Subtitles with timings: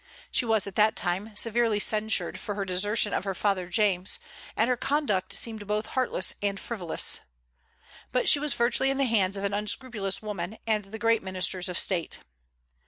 [0.31, 4.17] She was at that time severely censured for her desertion of her father James,
[4.57, 7.19] and her conduct seemed both heartless and frivolous.
[8.11, 11.69] But she was virtually in the hands of an unscrupulous woman and the great ministers
[11.69, 12.17] of State.